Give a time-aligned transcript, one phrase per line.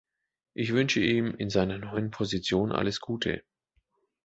[0.55, 3.43] Ich wünsche ihm in seiner neuen Position alles Gute.